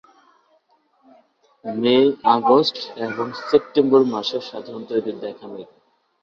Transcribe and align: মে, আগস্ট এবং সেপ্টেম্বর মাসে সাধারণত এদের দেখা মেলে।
মে, 1.65 1.95
আগস্ট 2.35 2.75
এবং 3.05 3.25
সেপ্টেম্বর 3.41 4.01
মাসে 4.13 4.37
সাধারণত 4.49 4.89
এদের 4.99 5.15
দেখা 5.23 5.45
মেলে। 5.47 5.65